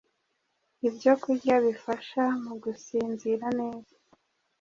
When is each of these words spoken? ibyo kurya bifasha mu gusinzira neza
ibyo 0.87 1.13
kurya 1.23 1.55
bifasha 1.65 2.23
mu 2.43 2.53
gusinzira 2.63 3.47
neza 3.59 3.95